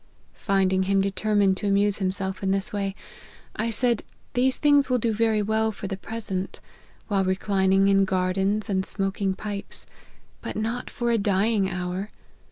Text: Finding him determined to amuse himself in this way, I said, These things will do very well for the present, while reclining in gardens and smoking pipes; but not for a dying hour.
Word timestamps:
Finding 0.33 0.81
him 0.89 0.99
determined 0.99 1.57
to 1.57 1.67
amuse 1.67 1.97
himself 1.97 2.41
in 2.41 2.49
this 2.49 2.73
way, 2.73 2.95
I 3.55 3.69
said, 3.69 4.01
These 4.33 4.57
things 4.57 4.89
will 4.89 4.97
do 4.97 5.13
very 5.13 5.43
well 5.43 5.71
for 5.71 5.85
the 5.85 5.95
present, 5.95 6.59
while 7.07 7.23
reclining 7.23 7.87
in 7.87 8.05
gardens 8.05 8.67
and 8.67 8.83
smoking 8.83 9.35
pipes; 9.35 9.85
but 10.41 10.55
not 10.55 10.89
for 10.89 11.11
a 11.11 11.19
dying 11.19 11.69
hour. 11.69 12.09